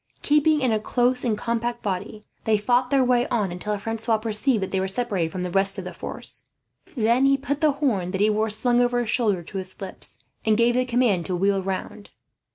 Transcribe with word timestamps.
Keeping 0.23 0.61
in 0.61 0.71
a 0.71 0.79
close 0.79 1.23
and 1.23 1.37
compact 1.37 1.83
body, 1.83 2.23
they 2.45 2.57
fought 2.57 2.89
their 2.89 3.03
way 3.03 3.27
on 3.27 3.51
until 3.51 3.77
Francois 3.77 4.17
perceived 4.17 4.63
that 4.63 4.71
they 4.71 4.79
were 4.79 4.87
separated 4.87 5.31
from 5.31 5.43
the 5.43 5.51
rest 5.51 5.77
of 5.77 5.83
the 5.83 5.93
force. 5.93 6.49
Then 6.97 7.25
he 7.25 7.37
put 7.37 7.61
the 7.61 7.73
horn 7.73 8.09
that 8.09 8.19
he 8.21 8.27
wore 8.31 8.49
slung 8.49 8.81
over 8.81 8.99
his 9.01 9.11
shoulder 9.11 9.43
to 9.43 9.57
his 9.59 9.79
lips, 9.79 10.17
and 10.43 10.57
gave 10.57 10.73
the 10.73 10.85
command 10.85 11.27
to 11.27 11.35
wheel 11.35 11.61
round. 11.61 12.09